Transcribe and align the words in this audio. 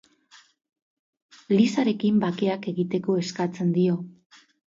Lisarekin 1.51 2.17
bakeak 2.25 2.67
egiteko 2.73 3.19
eskatzen 3.27 3.77
dio. 3.79 4.01